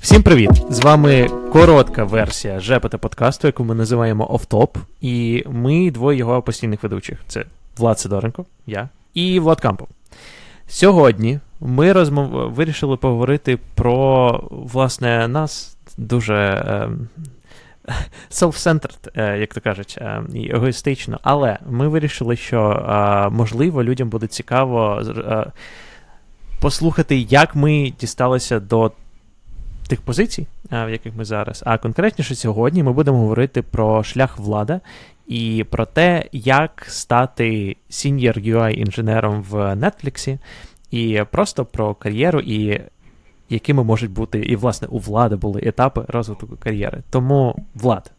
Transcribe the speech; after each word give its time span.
Всім 0.00 0.22
привіт! 0.22 0.50
З 0.70 0.80
вами 0.80 1.28
коротка 1.52 2.04
версія 2.04 2.60
жепета 2.60 2.98
подкасту, 2.98 3.46
яку 3.46 3.64
ми 3.64 3.74
називаємо 3.74 4.32
Офтоп. 4.32 4.76
І 5.00 5.44
ми 5.46 5.90
двоє 5.90 6.18
його 6.18 6.42
постійних 6.42 6.82
ведучих: 6.82 7.18
це 7.26 7.44
Влад 7.76 7.98
Сидоренко, 7.98 8.44
я 8.66 8.88
і 9.14 9.40
Влад 9.40 9.60
Кампов. 9.60 9.88
Сьогодні 10.66 11.40
ми 11.60 11.92
розмов... 11.92 12.52
вирішили 12.52 12.96
поговорити 12.96 13.58
про 13.74 14.40
власне 14.50 15.28
нас 15.28 15.76
дуже 15.98 16.34
е... 16.34 16.88
self-centered, 18.30 19.10
е, 19.14 19.38
як 19.38 19.54
то 19.54 19.60
кажуть, 19.60 19.98
е... 20.00 20.22
егоїстично. 20.34 21.20
Але 21.22 21.58
ми 21.70 21.88
вирішили, 21.88 22.36
що 22.36 22.70
е, 22.70 23.28
можливо 23.28 23.84
людям 23.84 24.08
буде 24.08 24.26
цікаво 24.26 25.02
е, 25.16 25.46
послухати, 26.60 27.18
як 27.18 27.56
ми 27.56 27.92
дісталися 28.00 28.60
до 28.60 28.92
тих 29.88 30.00
позицій, 30.00 30.46
в 30.70 30.90
яких 30.90 31.16
ми 31.16 31.24
зараз. 31.24 31.62
А 31.66 31.78
конкретніше 31.78 32.34
сьогодні 32.34 32.82
ми 32.82 32.92
будемо 32.92 33.18
говорити 33.18 33.62
про 33.62 34.02
шлях 34.02 34.38
влада 34.38 34.80
і 35.26 35.64
про 35.70 35.86
те, 35.86 36.24
як 36.32 36.86
стати 36.88 37.76
senior 37.90 38.54
UI 38.54 38.70
інженером 38.70 39.42
в 39.42 39.54
Netflix, 39.54 40.38
і 40.90 41.22
просто 41.30 41.64
про 41.64 41.94
кар'єру, 41.94 42.40
і 42.40 42.80
якими 43.48 43.84
можуть 43.84 44.10
бути, 44.10 44.38
і, 44.38 44.56
власне, 44.56 44.88
у 44.90 44.98
влади 44.98 45.36
були 45.36 45.60
етапи 45.64 46.04
розвитку 46.08 46.48
кар'єри. 46.58 47.02
Тому, 47.10 47.64
Влад, 47.74 48.10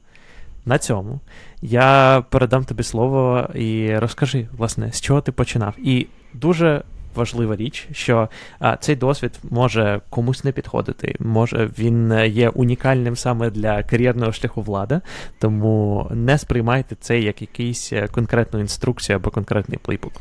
на 0.65 0.77
цьому 0.77 1.19
я 1.61 2.23
передам 2.29 2.65
тобі 2.65 2.83
слово 2.83 3.49
і 3.55 3.97
розкажи, 3.99 4.47
власне, 4.57 4.91
з 4.91 5.01
чого 5.01 5.21
ти 5.21 5.31
починав. 5.31 5.73
І 5.77 6.07
дуже 6.33 6.83
важлива 7.15 7.55
річ, 7.55 7.87
що 7.91 8.29
а, 8.59 8.77
цей 8.77 8.95
досвід 8.95 9.39
може 9.49 10.01
комусь 10.09 10.43
не 10.43 10.51
підходити. 10.51 11.15
Може 11.19 11.69
він 11.79 12.13
є 12.25 12.49
унікальним 12.49 13.15
саме 13.15 13.49
для 13.49 13.83
кар'єрного 13.83 14.31
шляху 14.31 14.61
влади, 14.61 15.01
тому 15.39 16.07
не 16.11 16.37
сприймайте 16.37 16.95
це 16.99 17.19
як 17.19 17.41
якийсь 17.41 17.93
е, 17.93 18.07
конкретну 18.07 18.59
інструкцію 18.59 19.15
або 19.15 19.29
конкретний 19.29 19.79
плейбук. 19.81 20.13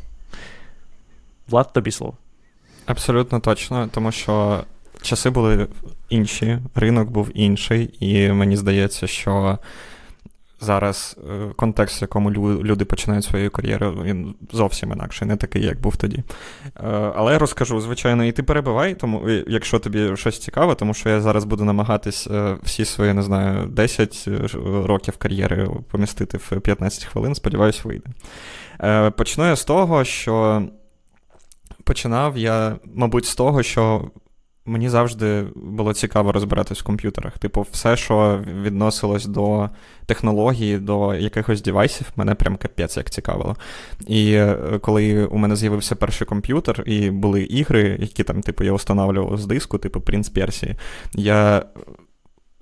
Влад, 1.47 1.73
тобі 1.73 1.91
слово. 1.91 2.13
Абсолютно 2.85 3.39
точно, 3.39 3.89
тому 3.91 4.11
що 4.11 4.63
часи 5.01 5.29
були 5.29 5.67
інші, 6.09 6.59
ринок 6.75 7.09
був 7.09 7.31
інший, 7.33 7.93
і 7.99 8.31
мені 8.31 8.57
здається, 8.57 9.07
що 9.07 9.59
зараз 10.65 11.17
е, 11.29 11.53
контекст, 11.55 12.01
в 12.01 12.03
якому 12.03 12.31
люди 12.63 12.85
починають 12.85 13.25
свою 13.25 13.51
кар'єру, 13.51 13.91
він 14.03 14.35
зовсім 14.51 14.91
інакший, 14.91 15.27
не 15.27 15.35
такий, 15.35 15.65
як 15.65 15.81
був 15.81 15.97
тоді. 15.97 16.23
Е, 16.65 17.13
але 17.15 17.33
я 17.33 17.39
розкажу, 17.39 17.81
звичайно, 17.81 18.25
і 18.25 18.31
ти 18.31 18.43
перебивай, 18.43 18.95
тому, 18.95 19.29
якщо 19.47 19.79
тобі 19.79 20.17
щось 20.17 20.39
цікаве, 20.39 20.75
тому 20.75 20.93
що 20.93 21.09
я 21.09 21.21
зараз 21.21 21.45
буду 21.45 21.63
намагатись 21.63 22.27
е, 22.27 22.57
всі 22.63 22.85
свої, 22.85 23.13
не 23.13 23.21
знаю, 23.21 23.67
10 23.67 24.29
років 24.85 25.17
кар'єри 25.17 25.69
помістити 25.91 26.37
в 26.37 26.59
15 26.59 27.03
хвилин, 27.03 27.35
сподіваюсь, 27.35 27.85
вийде. 27.85 28.09
Почну 29.17 29.47
я 29.47 29.55
з 29.55 29.63
того, 29.63 30.03
що 30.03 30.63
починав 31.83 32.37
я, 32.37 32.75
мабуть, 32.95 33.25
з 33.25 33.35
того, 33.35 33.63
що 33.63 34.11
Мені 34.67 34.89
завжди 34.89 35.45
було 35.55 35.93
цікаво 35.93 36.31
розбиратись 36.31 36.79
в 36.79 36.83
комп'ютерах. 36.83 37.37
Типу, 37.37 37.65
все, 37.71 37.97
що 37.97 38.43
відносилось 38.63 39.25
до 39.25 39.69
технології, 40.05 40.77
до 40.77 41.15
якихось 41.15 41.61
девайсів, 41.61 42.07
мене 42.15 42.35
прям 42.35 42.57
капець 42.57 42.97
як 42.97 43.09
цікавило. 43.09 43.55
І 44.07 44.31
е, 44.33 44.79
коли 44.81 45.25
у 45.25 45.37
мене 45.37 45.55
з'явився 45.55 45.95
перший 45.95 46.27
комп'ютер, 46.27 46.83
і 46.85 47.09
були 47.09 47.43
ігри, 47.43 47.97
які 47.99 48.23
там, 48.23 48.41
типу, 48.41 48.63
я 48.63 48.73
встановлював 48.73 49.37
з 49.37 49.45
диску, 49.45 49.77
типу 49.77 50.01
Принц 50.01 50.29
Персії, 50.29 50.75
я. 51.13 51.65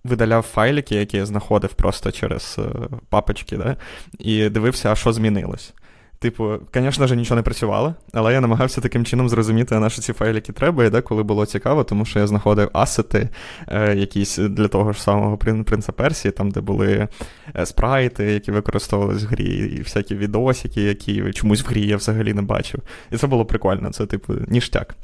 Видаляв 0.06 0.42
файлики, 0.42 0.96
які 0.96 1.18
я 1.18 1.26
знаходив 1.26 1.74
просто 1.74 2.12
через 2.12 2.60
е, 2.60 2.88
папочки, 3.10 3.58
да? 3.58 3.78
і 4.20 4.50
дивився, 4.50 4.92
а 4.92 4.96
що 4.96 5.14
змінилось. 5.14 5.74
Типу, 6.24 6.60
звісно 6.74 7.08
ж, 7.08 7.16
нічого 7.16 7.36
не 7.36 7.42
працювало, 7.42 7.96
але 8.14 8.34
я 8.34 8.42
намагався 8.42 8.82
таким 8.82 9.06
чином 9.06 9.30
зрозуміти, 9.30 9.80
на 9.80 9.90
що 9.90 10.02
ці 10.02 10.14
файлики 10.14 10.54
треба, 10.54 10.86
і 10.86 10.90
деколи 10.90 11.24
було 11.24 11.46
цікаво, 11.46 11.84
тому 11.84 12.06
що 12.06 12.20
я 12.20 12.28
знаходив 12.28 12.70
асети 12.74 13.30
е, 13.68 13.96
якісь 13.96 14.38
для 14.38 14.68
того 14.68 14.94
ж 14.94 15.02
самого 15.02 15.38
принца 15.38 15.92
Персії, 15.92 16.32
там, 16.32 16.52
де 16.52 16.62
були 16.62 17.08
е, 17.56 17.66
спрайти, 17.66 18.26
які 18.26 18.52
використовувались 18.52 19.24
в 19.24 19.28
грі, 19.28 19.76
і 19.78 19.82
всякі 19.82 20.16
відосики, 20.16 20.82
які 20.82 21.32
чомусь 21.32 21.64
в 21.64 21.68
грі 21.68 21.88
я 21.88 21.98
взагалі 21.98 22.34
не 22.34 22.42
бачив. 22.42 22.80
І 23.12 23.18
це 23.18 23.28
було 23.28 23.46
прикольно, 23.46 23.90
це, 23.90 24.06
типу, 24.06 24.34
ніштяк. 24.48 24.96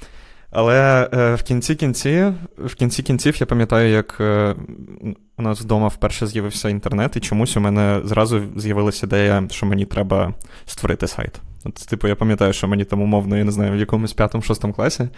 Але 0.51 1.09
е, 1.13 1.35
в 1.35 1.43
кінці 1.43 1.75
кінці, 1.75 2.33
в 2.57 2.75
кінці 2.75 3.03
кінців 3.03 3.37
я 3.39 3.45
пам'ятаю, 3.45 3.91
як 3.91 4.17
е, 4.19 4.55
у 5.37 5.41
нас 5.41 5.61
вдома 5.61 5.87
вперше 5.87 6.27
з'явився 6.27 6.69
інтернет, 6.69 7.15
і 7.15 7.19
чомусь 7.19 7.57
у 7.57 7.59
мене 7.59 8.01
зразу 8.03 8.41
з'явилася 8.55 9.05
ідея, 9.05 9.47
що 9.51 9.65
мені 9.65 9.85
треба 9.85 10.33
створити 10.65 11.07
сайт. 11.07 11.41
От, 11.63 11.73
Типу, 11.73 12.07
я 12.07 12.15
пам'ятаю, 12.15 12.53
що 12.53 12.67
мені 12.67 12.83
там 12.85 13.01
умовно, 13.01 13.37
я 13.37 13.43
не 13.43 13.51
знаю, 13.51 13.71
в 13.71 13.75
якомусь 13.75 14.13
п'ятому-шостому 14.13 14.73
класі, 14.73 15.09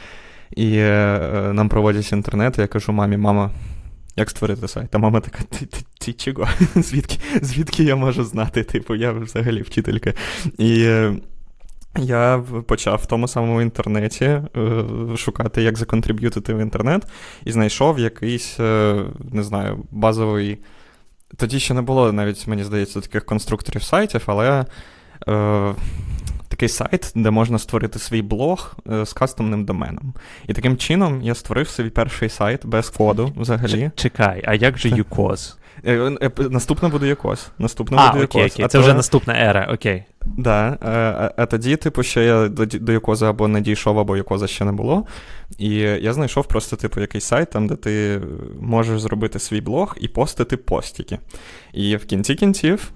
і 0.51 0.77
е, 0.77 1.51
нам 1.53 1.69
проводять 1.69 2.11
інтернет, 2.11 2.57
і 2.57 2.61
я 2.61 2.67
кажу, 2.67 2.91
мамі, 2.91 3.17
мама. 3.17 3.51
Як 4.15 4.29
створити 4.29 4.67
сайт? 4.67 4.95
А 4.95 4.97
мама 4.97 5.19
така, 5.19 5.43
ти 5.43 5.65
ти, 5.65 5.77
ти 5.99 6.13
чого? 6.13 6.47
Звідки 6.75 7.17
звідки 7.41 7.83
я 7.83 7.95
можу 7.95 8.23
знати? 8.23 8.63
Типу, 8.63 8.95
я 8.95 9.11
взагалі 9.11 9.61
вчителька. 9.61 10.13
І 10.57 10.83
е, 10.83 11.13
я 11.97 12.43
почав 12.67 12.99
в 13.03 13.05
тому 13.05 13.27
самому 13.27 13.61
інтернеті 13.61 14.25
е, 14.25 14.43
шукати, 15.17 15.61
як 15.63 15.77
законтриб'ютити 15.77 16.53
в 16.53 16.59
інтернет, 16.59 17.07
і 17.45 17.51
знайшов 17.51 17.99
якийсь, 17.99 18.59
е, 18.59 19.05
не 19.31 19.43
знаю, 19.43 19.83
базовий. 19.91 20.57
Тоді 21.37 21.59
ще 21.59 21.73
не 21.73 21.81
було 21.81 22.11
навіть, 22.11 22.47
мені 22.47 22.63
здається, 22.63 23.01
таких 23.01 23.25
конструкторів 23.25 23.83
сайтів, 23.83 24.23
але 24.25 24.65
е, 25.27 25.73
такий 26.61 26.69
сайт, 26.69 27.11
де 27.15 27.31
можна 27.31 27.59
створити 27.59 27.99
свій 27.99 28.21
блог 28.21 28.75
е, 28.91 29.05
з 29.05 29.13
кастомним 29.13 29.65
доменом. 29.65 30.13
І 30.47 30.53
таким 30.53 30.77
чином 30.77 31.21
я 31.21 31.35
створив 31.35 31.69
свій 31.69 31.89
перший 31.89 32.29
сайт 32.29 32.65
без 32.65 32.89
коду 32.89 33.33
взагалі. 33.37 33.91
Чекай, 33.95 34.43
а 34.47 34.53
як 34.53 34.77
же 34.77 34.89
UCOS? 34.89 35.55
Е, 35.85 36.17
е, 36.21 36.31
наступна 36.49 36.89
буде 36.89 37.07
якось. 37.07 37.47
Наступна 37.59 37.97
а, 37.97 38.11
буде 38.11 38.25
окей, 38.25 38.41
якось. 38.41 38.55
окей, 38.55 38.67
Це 38.67 38.77
то... 38.77 38.83
вже 38.83 38.93
наступна 38.93 39.33
ера, 39.33 39.69
окей. 39.73 40.03
Да, 40.25 40.77
а, 40.81 41.31
а 41.37 41.45
тоді, 41.45 41.75
типу, 41.75 42.03
ще 42.03 42.25
я 42.25 42.47
до 42.47 42.65
до 42.65 42.91
Якоза 42.91 43.29
або 43.29 43.47
не 43.47 43.61
дійшов, 43.61 43.99
або 43.99 44.17
Якоза 44.17 44.47
ще 44.47 44.65
не 44.65 44.71
було. 44.71 45.05
І 45.57 45.69
я 45.79 46.13
знайшов 46.13 46.47
просто, 46.47 46.75
типу, 46.75 47.01
якийсь 47.01 47.25
сайт, 47.25 47.49
там, 47.49 47.67
де 47.67 47.75
ти 47.75 48.21
можеш 48.59 49.01
зробити 49.01 49.39
свій 49.39 49.61
блог 49.61 49.97
і 50.01 50.07
постити 50.07 50.57
постіки. 50.57 51.19
І 51.73 51.95
в 51.95 52.05
кінці 52.05 52.35
кінців 52.35 52.91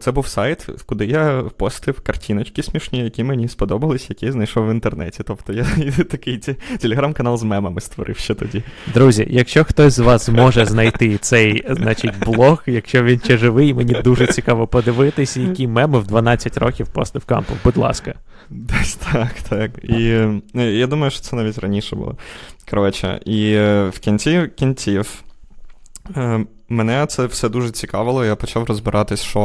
це 0.00 0.12
був 0.12 0.26
сайт, 0.26 0.66
куди 0.86 1.06
я 1.06 1.44
постив 1.56 2.00
картиночки 2.00 2.62
смішні, 2.62 2.98
які 2.98 3.24
мені 3.24 3.48
сподобались, 3.48 4.10
які 4.10 4.26
я 4.26 4.32
знайшов 4.32 4.68
в 4.68 4.70
інтернеті. 4.70 5.22
Тобто 5.26 5.52
я 5.52 5.64
такий 6.10 6.40
телеграм-канал 6.80 7.36
з 7.36 7.42
мемами 7.42 7.80
створив 7.80 8.16
ще 8.16 8.34
тоді. 8.34 8.62
Друзі, 8.94 9.26
якщо 9.30 9.64
хтось 9.64 9.94
з 9.94 9.98
вас 9.98 10.28
може 10.28 10.66
знайти 10.66 11.18
цей 11.18 11.64
значить, 11.70 12.18
блог, 12.26 12.62
якщо 12.66 13.02
він 13.02 13.20
ще 13.24 13.38
живий, 13.38 13.74
мені 13.74 13.92
дуже 14.04 14.26
цікаво 14.26 14.66
подивитися, 14.66 15.40
які 15.40 15.66
меми 15.68 15.98
в 15.98 16.06
12 16.06 16.58
років 16.58 16.88
постив 16.88 17.24
кампу. 17.24 17.54
Будь 17.64 17.76
ласка. 17.76 18.14
Десь 18.50 18.94
так, 18.94 19.32
так. 19.48 19.70
І 19.84 20.24
ну, 20.54 20.70
я 20.70 20.86
думаю, 20.86 21.10
що 21.10 21.20
це 21.20 21.36
навіть 21.36 21.58
раніше 21.58 21.96
було. 21.96 22.16
Коротше, 22.70 23.20
і 23.24 23.52
е, 23.52 23.88
в 23.88 23.98
кінці 23.98 24.50
кінців. 24.56 25.22
Мене 26.72 27.06
це 27.06 27.26
все 27.26 27.48
дуже 27.48 27.70
цікавило. 27.70 28.24
Я 28.24 28.36
почав 28.36 28.64
розбиратись, 28.64 29.22
що 29.22 29.40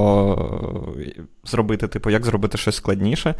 е, 1.00 1.22
зробити, 1.44 1.88
типу, 1.88 2.09
як 2.09 2.25
зробити 2.25 2.58
щось 2.58 2.75
складніше. 2.75 3.36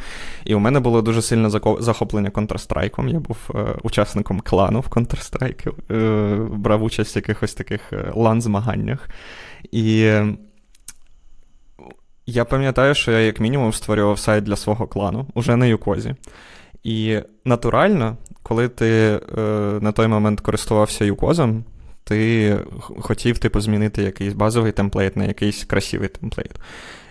І 0.46 0.56
у 0.56 0.60
мене 0.60 0.80
було 0.80 1.02
дуже 1.02 1.22
сильне 1.22 1.50
захоплення 1.80 2.30
Counter-Strike. 2.30 3.10
Я 3.10 3.20
був 3.20 3.38
е, 3.56 3.76
учасником 3.84 4.40
клану 4.40 4.80
в 4.80 4.88
Counter-Strike, 4.88 5.74
е, 5.92 6.38
брав 6.58 6.84
участь 6.84 7.16
в 7.16 7.18
якихось 7.18 7.54
таких 7.54 7.94
лан-змаганнях. 8.14 9.10
І 9.72 10.12
я 12.26 12.46
пам'ятаю, 12.46 12.96
що 12.96 13.12
я, 13.12 13.20
як 13.20 13.40
мінімум, 13.40 13.74
створював 13.74 14.20
сайт 14.20 14.44
для 14.44 14.56
свого 14.56 14.88
клану, 14.88 15.28
уже 15.34 15.56
на 15.56 15.66
Юкозі. 15.66 16.16
І 16.84 17.20
натурально, 17.46 18.18
коли 18.44 18.70
ти 18.70 19.20
на 19.82 19.92
той 19.92 20.08
момент 20.08 20.42
користувався 20.42 21.06
Юкозом, 21.06 21.64
ти 22.06 22.58
хотів 23.00 23.38
типу, 23.38 23.62
змінити 23.62 24.04
якийсь 24.04 24.34
базовий 24.34 24.72
темплейт 24.72 25.16
на 25.18 25.26
якийсь 25.26 25.64
красивий 25.64 26.10
темплейт. 26.10 26.52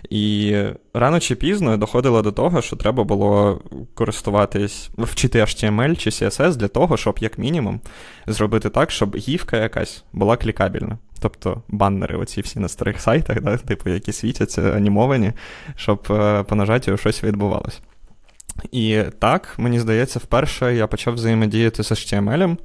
І 0.09 0.55
рано 0.93 1.19
чи 1.19 1.35
пізно 1.35 1.77
доходило 1.77 2.21
до 2.21 2.31
того, 2.31 2.61
що 2.61 2.75
треба 2.75 3.03
було 3.03 3.61
користуватись, 3.93 4.89
вчити 4.97 5.41
HTML 5.41 5.95
чи 5.95 6.09
CSS 6.09 6.55
для 6.55 6.67
того, 6.67 6.97
щоб, 6.97 7.15
як 7.19 7.37
мінімум, 7.37 7.79
зробити 8.27 8.69
так, 8.69 8.91
щоб 8.91 9.15
гівка 9.15 9.57
якась 9.57 10.03
була 10.13 10.37
клікабельна. 10.37 10.97
Тобто 11.19 11.61
баннери, 11.67 12.17
оці 12.17 12.41
всі 12.41 12.59
на 12.59 12.67
старих 12.67 13.01
сайтах, 13.01 13.41
да, 13.41 13.57
типу, 13.57 13.89
які 13.89 14.11
світяться 14.11 14.61
анімовані, 14.71 15.33
щоб 15.75 16.07
е, 16.09 16.43
по 16.43 16.55
нажаттю 16.55 16.97
щось 16.97 17.23
відбувалось. 17.23 17.81
І 18.71 19.03
так, 19.19 19.55
мені 19.57 19.79
здається, 19.79 20.19
вперше 20.19 20.75
я 20.75 20.87
почав 20.87 21.13
взаємодіяти 21.13 21.83
з 21.83 21.91
HTML 21.91 22.57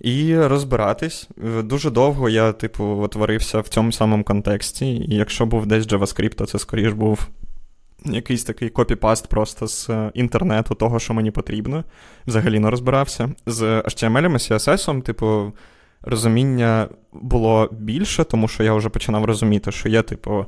і 0.00 0.36
розбиратись. 0.36 1.28
Дуже 1.64 1.90
довго 1.90 2.28
я, 2.28 2.52
типу, 2.52 3.08
творився 3.12 3.60
в 3.60 3.68
цьому 3.68 3.92
самому 3.92 4.24
контексті. 4.24 4.86
І 4.86 5.14
якщо 5.14 5.46
був 5.46 5.66
десь 5.66 5.86
JavaScript, 5.86 6.34
то 6.34 6.46
це 6.46 6.58
скоріш 6.58 6.92
був 6.92 7.28
якийсь 8.04 8.44
такий 8.44 8.68
копіпаст 8.68 9.28
просто 9.28 9.66
з 9.66 9.90
інтернету, 10.14 10.74
того, 10.74 10.98
що 10.98 11.14
мені 11.14 11.30
потрібно. 11.30 11.84
Взагалі 12.26 12.58
не 12.58 12.70
розбирався. 12.70 13.34
З 13.46 13.62
HTML 13.62 14.26
і 14.26 14.52
CSS, 14.52 15.02
типу, 15.02 15.52
розуміння 16.02 16.88
було 17.12 17.68
більше, 17.72 18.24
тому 18.24 18.48
що 18.48 18.64
я 18.64 18.74
вже 18.74 18.88
починав 18.88 19.24
розуміти, 19.24 19.72
що 19.72 19.88
є, 19.88 20.02
типу, 20.02 20.46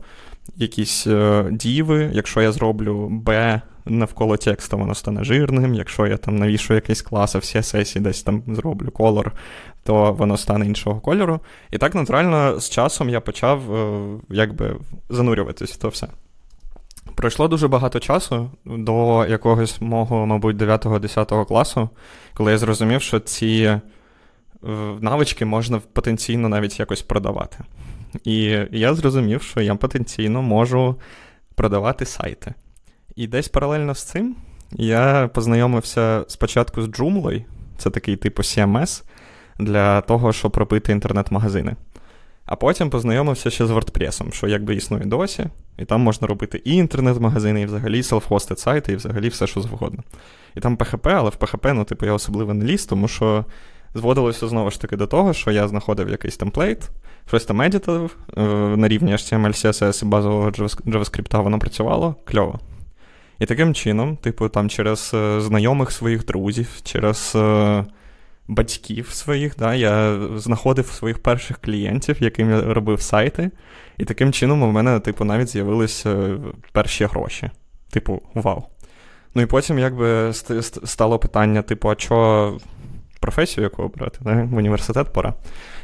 якісь 0.56 1.06
е, 1.06 1.48
діви, 1.52 2.10
якщо 2.12 2.42
я 2.42 2.52
зроблю 2.52 3.22
B 3.26 3.60
навколо 3.84 4.36
тексту, 4.36 4.78
воно 4.78 4.94
стане 4.94 5.24
жирним. 5.24 5.74
Якщо 5.74 6.06
я 6.06 6.16
там 6.16 6.36
навішу 6.36 6.74
якийсь 6.74 7.02
клас, 7.02 7.34
а 7.34 7.38
в 7.38 7.42
CSS 7.42 8.00
десь 8.00 8.22
там 8.22 8.42
зроблю 8.46 8.90
колор, 8.90 9.32
то 9.84 10.12
воно 10.12 10.36
стане 10.36 10.66
іншого 10.66 11.00
кольору. 11.00 11.40
І 11.70 11.78
так 11.78 11.94
натурально 11.94 12.60
з 12.60 12.70
часом 12.70 13.08
я 13.08 13.20
почав 13.20 13.74
е, 13.74 14.00
якби 14.30 14.76
занурюватись 15.08 15.72
в 15.72 15.76
то 15.76 15.88
все. 15.88 16.08
Пройшло 17.14 17.48
дуже 17.48 17.68
багато 17.68 18.00
часу 18.00 18.50
до 18.64 19.26
якогось 19.26 19.80
мого, 19.80 20.26
мабуть, 20.26 20.56
9-10 20.56 21.46
класу, 21.46 21.88
коли 22.34 22.52
я 22.52 22.58
зрозумів, 22.58 23.02
що 23.02 23.20
ці 23.20 23.46
е, 23.64 23.80
навички 25.00 25.44
можна 25.44 25.80
потенційно 25.92 26.48
навіть 26.48 26.80
якось 26.80 27.02
продавати. 27.02 27.58
І 28.24 28.58
я 28.72 28.94
зрозумів, 28.94 29.42
що 29.42 29.60
я 29.60 29.74
потенційно 29.74 30.42
можу 30.42 30.96
продавати 31.54 32.06
сайти. 32.06 32.54
І 33.16 33.26
десь 33.26 33.48
паралельно 33.48 33.94
з 33.94 34.02
цим 34.02 34.36
я 34.72 35.30
познайомився 35.34 36.24
спочатку 36.28 36.82
з 36.82 36.88
Joomla, 36.88 37.44
це 37.78 37.90
такий 37.90 38.16
типу 38.16 38.42
CMS, 38.42 39.02
для 39.58 40.00
того, 40.00 40.32
щоб 40.32 40.56
робити 40.56 40.92
інтернет-магазини. 40.92 41.76
А 42.44 42.56
потім 42.56 42.90
познайомився 42.90 43.50
ще 43.50 43.66
з 43.66 43.70
WordPress, 43.70 44.32
що 44.32 44.48
якби 44.48 44.74
існує 44.74 45.04
досі, 45.04 45.46
і 45.78 45.84
там 45.84 46.00
можна 46.00 46.28
робити 46.28 46.62
і 46.64 46.74
інтернет-магазини, 46.74 47.60
і 47.60 47.66
взагалі 47.66 48.00
self-hosted 48.00 48.56
сайти, 48.56 48.92
і 48.92 48.96
взагалі 48.96 49.28
все, 49.28 49.46
що 49.46 49.60
завгодно. 49.60 50.02
І 50.54 50.60
там 50.60 50.76
PHP, 50.76 51.08
але 51.08 51.30
в 51.30 51.34
PHP, 51.38 51.72
ну, 51.72 51.84
типу, 51.84 52.06
я 52.06 52.12
особливо 52.12 52.54
не 52.54 52.64
ліз, 52.64 52.86
тому 52.86 53.08
що 53.08 53.44
зводилося 53.94 54.48
знову 54.48 54.70
ж 54.70 54.80
таки 54.80 54.96
до 54.96 55.06
того, 55.06 55.32
що 55.32 55.50
я 55.50 55.68
знаходив 55.68 56.08
якийсь 56.08 56.36
темплейт, 56.36 56.90
щось 57.28 57.44
там 57.44 57.62
едітив 57.62 58.16
е, 58.36 58.42
на 58.76 58.88
рівні 58.88 59.12
HTML, 59.12 59.48
CSS 59.48 60.02
і 60.02 60.06
базового 60.06 60.50
JavaScript, 60.50 61.42
воно 61.42 61.58
працювало 61.58 62.14
кльово. 62.24 62.60
І 63.42 63.46
таким 63.46 63.74
чином, 63.74 64.16
типу, 64.16 64.48
там 64.48 64.68
через 64.68 65.10
е, 65.14 65.40
знайомих 65.40 65.92
своїх 65.92 66.26
друзів, 66.26 66.68
через 66.82 67.32
е, 67.36 67.84
батьків 68.48 69.08
своїх, 69.10 69.56
да, 69.58 69.74
я 69.74 70.20
знаходив 70.36 70.86
своїх 70.86 71.22
перших 71.22 71.58
клієнтів, 71.58 72.16
яким 72.20 72.50
я 72.50 72.74
робив 72.74 73.00
сайти. 73.00 73.50
І 73.98 74.04
таким 74.04 74.32
чином 74.32 74.62
у 74.62 74.70
мене, 74.70 75.00
типу, 75.00 75.24
навіть 75.24 75.48
з'явилися 75.48 76.38
перші 76.72 77.04
гроші. 77.04 77.50
Типу, 77.90 78.22
вау. 78.34 78.62
Ну 79.34 79.42
і 79.42 79.46
потім, 79.46 79.78
якби 79.78 80.32
стало 80.84 81.18
питання, 81.18 81.62
типу, 81.62 81.90
а 81.90 81.94
що 81.98 82.58
професію 83.20 83.64
яку 83.64 83.82
обрати? 83.82 84.18
Да? 84.20 84.48
В 84.50 84.56
університет 84.56 85.12
пора. 85.12 85.34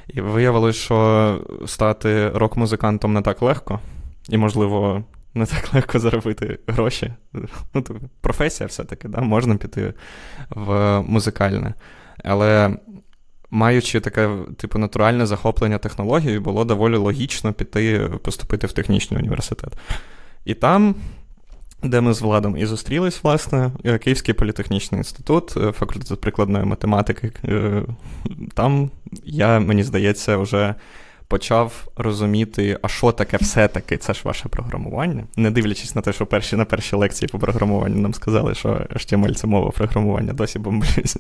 І 0.08 0.20
виявилось, 0.20 0.76
що 0.76 1.38
стати 1.66 2.30
рок-музикантом 2.30 3.12
не 3.12 3.22
так 3.22 3.42
легко, 3.42 3.80
і, 4.28 4.38
можливо, 4.38 5.04
не 5.38 5.46
так 5.46 5.74
легко 5.74 5.98
заробити 5.98 6.58
гроші. 6.66 7.12
Ну, 7.74 7.84
Професія 8.20 8.66
все-таки, 8.66 9.08
да? 9.08 9.20
можна 9.20 9.56
піти 9.56 9.94
в 10.50 11.00
музикальне. 11.02 11.74
Але 12.24 12.76
маючи 13.50 14.00
таке, 14.00 14.38
типу, 14.56 14.78
натуральне 14.78 15.26
захоплення 15.26 15.78
технологією, 15.78 16.40
було 16.40 16.64
доволі 16.64 16.96
логічно 16.96 17.52
піти 17.52 18.10
поступити 18.22 18.66
в 18.66 18.72
технічний 18.72 19.20
університет. 19.20 19.72
І 20.44 20.54
там. 20.54 20.94
Де 21.82 22.00
ми 22.00 22.14
з 22.14 22.22
Владом 22.22 22.56
і 22.56 22.66
зустрілись, 22.66 23.24
власне, 23.24 23.70
Київський 24.00 24.34
політехнічний 24.34 24.98
інститут, 24.98 25.50
факультет 25.50 26.20
прикладної 26.20 26.64
математики. 26.64 27.32
Е, 27.44 27.82
там 28.54 28.90
я, 29.24 29.60
мені 29.60 29.82
здається, 29.82 30.36
вже 30.36 30.74
почав 31.28 31.88
розуміти, 31.96 32.78
а 32.82 32.88
що 32.88 33.12
таке 33.12 33.36
все-таки 33.36 33.96
це 33.96 34.14
ж 34.14 34.20
ваше 34.24 34.48
програмування, 34.48 35.24
не 35.36 35.50
дивлячись 35.50 35.94
на 35.94 36.02
те, 36.02 36.12
що 36.12 36.26
перші 36.26 36.56
на 36.56 36.64
першій 36.64 36.96
лекції 36.96 37.28
по 37.28 37.38
програмуванню 37.38 37.96
нам 37.96 38.14
сказали, 38.14 38.54
що 38.54 38.68
HTML– 38.68 39.34
це 39.34 39.46
мова 39.46 39.70
програмування, 39.70 40.32
досі 40.32 40.58
бомблюсь. 40.58 41.16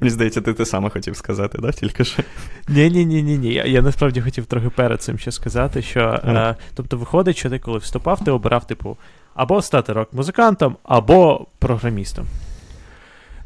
Мені 0.00 0.10
здається, 0.10 0.40
ти 0.40 0.54
те 0.54 0.66
саме 0.66 0.90
хотів 0.90 1.16
сказати, 1.16 1.58
да? 1.58 1.72
тільки 1.72 2.04
що. 2.04 2.22
Ні, 2.68 2.90
ні, 2.90 3.04
ні, 3.04 3.22
ні, 3.22 3.38
ні. 3.38 3.52
Я, 3.52 3.82
насправді 3.82 4.20
хотів 4.20 4.46
трохи 4.46 4.68
перед 4.68 5.02
цим 5.02 5.18
ще 5.18 5.32
сказати, 5.32 5.82
що 5.82 6.00
е, 6.00 6.56
тобто, 6.74 6.96
виходить, 6.96 7.36
що 7.36 7.50
ти 7.50 7.58
коли 7.58 7.78
вступав, 7.78 8.24
ти 8.24 8.30
обирав, 8.30 8.66
типу, 8.66 8.96
або 9.34 9.62
стати 9.62 9.92
рок-музикантом, 9.92 10.76
або 10.82 11.46
програмістом. 11.58 12.26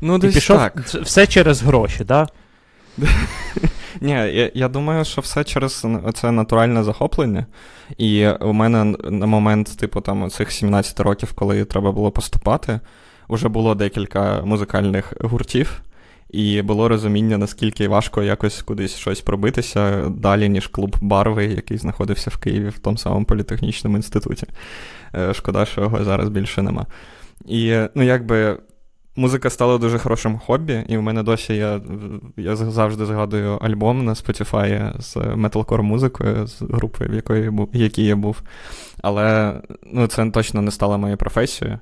Ну, 0.00 0.18
десь 0.18 0.32
І 0.32 0.34
пішов 0.34 0.58
так. 0.58 0.80
все 0.80 1.26
через 1.26 1.62
гроші, 1.62 2.04
так? 2.04 2.06
Да? 2.96 3.08
Ні, 4.00 4.12
я 4.12 4.50
я 4.54 4.68
думаю, 4.68 5.04
що 5.04 5.20
все 5.20 5.44
через 5.44 5.86
це 6.14 6.32
натуральне 6.32 6.84
захоплення. 6.84 7.46
І 7.98 8.28
у 8.28 8.52
мене 8.52 8.84
на 9.10 9.26
момент, 9.26 9.76
типу, 9.78 10.00
там 10.00 10.30
цих 10.30 10.52
17 10.52 11.00
років, 11.00 11.32
коли 11.32 11.64
треба 11.64 11.92
було 11.92 12.10
поступати, 12.10 12.80
вже 13.28 13.48
було 13.48 13.74
декілька 13.74 14.42
музикальних 14.44 15.12
гуртів, 15.20 15.82
і 16.30 16.62
було 16.62 16.88
розуміння, 16.88 17.38
наскільки 17.38 17.88
важко 17.88 18.22
якось 18.22 18.62
кудись 18.62 18.96
щось 18.96 19.20
пробитися 19.20 20.08
далі, 20.08 20.48
ніж 20.48 20.66
клуб 20.66 20.96
Барви, 21.00 21.44
який 21.44 21.78
знаходився 21.78 22.30
в 22.30 22.36
Києві 22.36 22.68
в 22.68 22.78
тому 22.78 22.98
самому 22.98 23.24
політехнічному 23.24 23.96
інституті. 23.96 24.46
Е, 25.14 25.34
шкода, 25.34 25.64
що 25.64 25.80
його 25.80 26.04
зараз 26.04 26.28
більше 26.28 26.62
нема. 26.62 26.86
І 27.44 27.78
ну, 27.94 28.02
якби 28.02 28.58
Музика 29.16 29.50
стала 29.50 29.78
дуже 29.78 29.98
хорошим 29.98 30.38
хобі, 30.38 30.84
і 30.88 30.96
в 30.96 31.02
мене 31.02 31.22
досі 31.22 31.54
я 31.54 31.80
я 32.36 32.56
завжди 32.56 33.06
згадую 33.06 33.56
альбом 33.56 34.04
на 34.04 34.12
Spotify 34.12 35.00
з 35.00 35.16
металкор 35.36 35.82
музикою, 35.82 36.46
з 36.46 36.62
групою, 36.62 37.10
в 37.10 37.14
якої 37.14 37.52
якій 37.72 38.04
я 38.04 38.16
був. 38.16 38.42
Але 39.02 39.54
ну, 39.92 40.06
це 40.06 40.30
точно 40.30 40.62
не 40.62 40.70
стало 40.70 40.98
моєю 40.98 41.16
професією. 41.16 41.78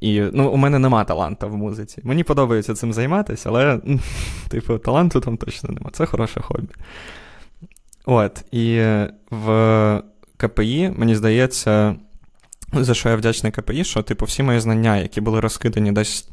І 0.00 0.22
ну, 0.32 0.50
у 0.50 0.56
мене 0.56 0.78
нема 0.78 1.04
таланту 1.04 1.48
в 1.48 1.56
музиці. 1.56 2.00
Мені 2.04 2.24
подобається 2.24 2.74
цим 2.74 2.92
займатися, 2.92 3.48
але, 3.48 3.80
типу, 4.48 4.78
таланту 4.78 5.20
там 5.20 5.36
точно 5.36 5.70
нема. 5.72 5.90
Це 5.92 6.06
хороше 6.06 6.40
хобі. 6.40 6.68
От, 8.06 8.44
і 8.52 8.82
в 9.30 10.02
КПІ, 10.36 10.92
мені 10.96 11.14
здається, 11.14 11.96
за 12.72 12.94
що 12.94 13.08
я 13.08 13.16
вдячний 13.16 13.52
КПІ, 13.52 13.84
що, 13.84 14.02
типу, 14.02 14.24
всі 14.24 14.42
мої 14.42 14.60
знання, 14.60 14.96
які 14.96 15.20
були 15.20 15.40
розкидані 15.40 15.92
десь 15.92 16.28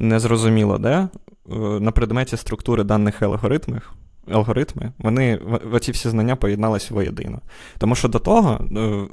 незрозуміло 0.00 0.78
де, 0.78 0.90
е, 0.90 1.08
на 1.56 1.92
предметі 1.92 2.36
структури 2.36 2.84
даних 2.84 3.22
алгоритмів, 3.22 3.92
алгоритми, 4.30 4.92
вони 4.98 5.40
оці 5.72 5.92
всі 5.92 6.08
знання 6.08 6.36
поєдналися 6.36 6.94
воєдино. 6.94 7.40
Тому 7.78 7.94
що 7.94 8.08
до 8.08 8.18
того, 8.18 8.64
е, 8.76 9.08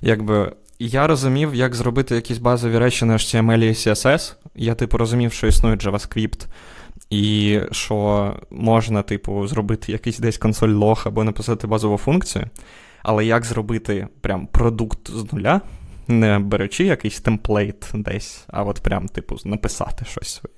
якби. 0.00 0.52
Я 0.78 1.06
розумів, 1.06 1.54
як 1.54 1.74
зробити 1.74 2.14
якісь 2.14 2.38
базові 2.38 2.78
речі 2.78 3.04
на 3.04 3.14
HTML 3.14 3.64
і 3.64 3.70
CSS. 3.70 4.34
Я, 4.54 4.74
типу, 4.74 4.98
розумів, 4.98 5.32
що 5.32 5.46
існує 5.46 5.76
JavaScript, 5.76 6.46
і 7.10 7.60
що 7.70 8.36
можна, 8.50 9.02
типу, 9.02 9.46
зробити 9.46 9.92
якийсь 9.92 10.18
десь 10.18 10.38
консоль 10.38 10.68
лог 10.68 11.02
або 11.06 11.24
написати 11.24 11.66
базову 11.66 11.96
функцію. 11.96 12.44
Але 13.02 13.24
як 13.24 13.44
зробити 13.44 14.08
прям 14.20 14.46
продукт 14.46 15.10
з 15.10 15.32
нуля, 15.32 15.60
не 16.08 16.38
беручи 16.38 16.84
якийсь 16.84 17.20
темплейт 17.20 17.90
десь, 17.94 18.44
а 18.48 18.62
от 18.62 18.80
прям, 18.80 19.08
типу, 19.08 19.36
написати 19.44 20.04
щось 20.04 20.34
своє. 20.34 20.54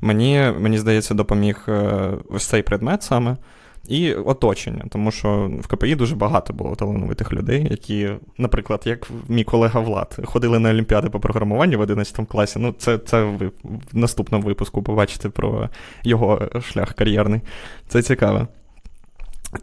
Мені, 0.00 0.52
мені 0.58 0.78
здається, 0.78 1.14
допоміг 1.14 1.64
е, 1.68 2.10
ось 2.28 2.46
цей 2.46 2.62
предмет 2.62 3.02
саме. 3.02 3.36
І 3.88 4.14
оточення, 4.14 4.84
тому 4.90 5.10
що 5.10 5.50
в 5.60 5.66
КПІ 5.66 5.94
дуже 5.94 6.16
багато 6.16 6.52
було 6.52 6.74
талановитих 6.74 7.32
людей, 7.32 7.66
які, 7.70 8.10
наприклад, 8.38 8.82
як 8.84 9.08
мій 9.28 9.44
колега 9.44 9.80
Влад, 9.80 10.18
ходили 10.24 10.58
на 10.58 10.70
Олімпіади 10.70 11.10
по 11.10 11.20
програмуванню 11.20 11.78
в 11.78 11.80
11 11.80 12.26
класі. 12.28 12.58
Ну, 12.58 12.74
це 12.78 12.98
це 12.98 13.22
ви 13.22 13.46
в 13.92 13.96
наступному 13.96 14.44
випуску 14.44 14.82
побачите 14.82 15.28
про 15.28 15.68
його 16.04 16.48
шлях 16.60 16.92
кар'єрний. 16.92 17.40
Це 17.88 18.02
цікаво. 18.02 18.48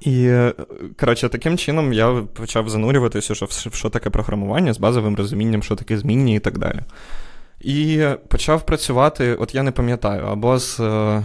І, 0.01 0.39
коротше, 0.99 1.29
таким 1.29 1.57
чином 1.57 1.93
я 1.93 2.23
почав 2.33 2.69
занурюватися, 2.69 3.35
що, 3.35 3.47
що 3.73 3.89
таке 3.89 4.09
програмування 4.09 4.73
з 4.73 4.77
базовим 4.77 5.15
розумінням, 5.15 5.63
що 5.63 5.75
таке 5.75 5.97
змінні 5.97 6.35
і 6.35 6.39
так 6.39 6.57
далі. 6.57 6.79
І 7.61 8.05
почав 8.27 8.65
працювати, 8.65 9.35
от 9.35 9.55
я 9.55 9.63
не 9.63 9.71
пам'ятаю, 9.71 10.25
або 10.25 10.59
з 10.59 10.79
е, 10.79 11.23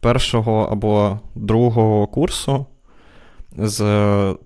першого 0.00 0.68
або 0.72 1.18
другого 1.34 2.06
курсу, 2.06 2.66
з 3.58 3.80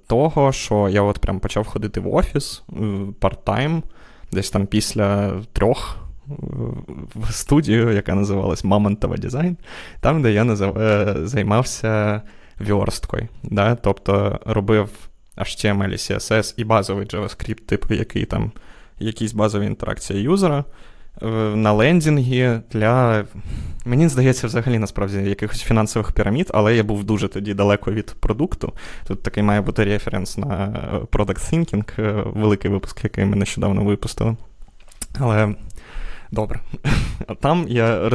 того, 0.06 0.52
що 0.52 0.88
я 0.88 1.02
от 1.02 1.18
прям 1.18 1.40
почав 1.40 1.66
ходити 1.66 2.00
в 2.00 2.14
офіс 2.14 2.62
е, 2.68 2.74
парт-тайм, 3.20 3.82
десь 4.32 4.50
там 4.50 4.66
після 4.66 5.32
трьох 5.52 5.96
в 7.14 7.32
студію, 7.32 7.92
яка 7.92 8.14
називалась 8.14 8.64
Мамонтова 8.64 9.16
Дизайн, 9.16 9.56
там, 10.00 10.22
де 10.22 10.32
я 10.32 10.44
назив... 10.44 10.78
Е, 10.78 11.16
займався 11.22 12.22
вьорсткою. 12.58 13.28
Да? 13.42 13.75
Тобто 13.75 14.40
робив 14.46 14.88
HTML, 15.37 15.92
CSS 15.92 16.54
і 16.56 16.64
базовий 16.64 17.06
JavaScript, 17.06 17.61
типу, 17.61 17.94
який 17.94 18.25
там 18.25 18.52
якісь 18.99 19.32
базові 19.32 19.66
інтеракції 19.66 20.23
юзера. 20.23 20.64
Е, 21.23 21.26
на 21.56 21.73
лендінги 21.73 22.61
для, 22.73 23.25
мені 23.84 24.08
здається, 24.08 24.46
взагалі 24.46 24.78
насправді 24.78 25.18
якихось 25.18 25.62
фінансових 25.62 26.12
пірамід, 26.12 26.50
але 26.54 26.76
я 26.76 26.82
був 26.82 27.04
дуже 27.04 27.28
тоді 27.28 27.54
далеко 27.54 27.92
від 27.92 28.14
продукту. 28.20 28.73
Тут 29.06 29.23
такий 29.23 29.42
має 29.42 29.61
бути 29.61 29.84
референс 29.84 30.38
на 30.38 30.46
Product 31.12 31.52
Thinking, 31.52 32.32
великий 32.40 32.70
випуск, 32.70 33.04
який 33.04 33.25
ми 33.25 33.37
нещодавно 33.37 33.84
випустили. 33.84 34.37
Але 35.18 35.54
добре. 36.35 36.61
Там 37.41 37.67
я 37.69 38.09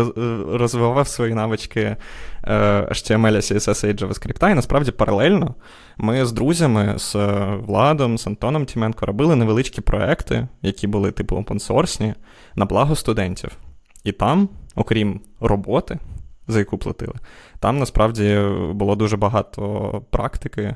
розвивав 0.54 1.08
свої 1.08 1.34
навички 1.34 1.96
HTML, 2.44 3.36
CSS 3.36 3.88
і 3.88 3.94
JavaScript, 3.94 4.52
і 4.52 4.54
насправді 4.54 4.92
паралельно 4.92 5.56
ми 5.98 6.26
з 6.26 6.32
друзями, 6.32 6.94
з 6.98 7.16
Владом, 7.68 8.18
з 8.18 8.28
Антоном 8.28 8.66
Тіменко 8.66 9.06
робили 9.06 9.36
невеличкі 9.36 9.82
проекти, 9.82 10.48
які 10.62 10.88
були 10.88 11.12
типу 11.12 11.36
опенсорсні, 11.36 12.14
на 12.56 12.66
благо 12.66 12.96
студентів. 12.96 13.52
І 14.04 14.12
там, 14.12 14.50
окрім 14.76 15.22
роботи, 15.40 16.00
за 16.48 16.60
яку 16.60 16.78
платили, 16.78 17.14
там 17.60 17.80
насправді 17.80 18.40
було 18.74 18.96
дуже 18.96 19.18
багато 19.18 20.02
практики, 20.10 20.76